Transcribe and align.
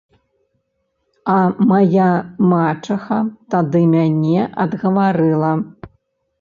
А 1.33 1.35
мая 1.73 2.09
мачаха 2.53 3.19
тады 3.57 3.85
мяне 3.95 4.41
адгаварыла. 4.67 5.53